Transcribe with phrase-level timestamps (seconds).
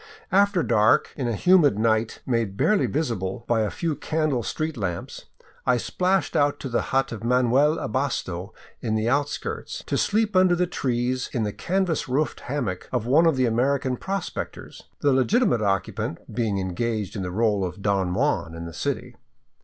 [0.31, 5.25] After dark, in a humid night made barely visible by a few candle street lamps,
[5.63, 8.51] I splashed out to the hut of Manuel Abasto
[8.81, 13.27] in the outskirts, to sleep under the trees in the canvas roofed hammock of one
[13.27, 18.55] of the American prospectors, the legitimate occupant being engaged in the role of Don Juan
[18.55, 19.15] in the city.